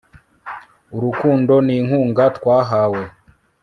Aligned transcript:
urukundo 0.95 1.53
n'inkunga 1.67 2.25
twahawe 2.37 3.03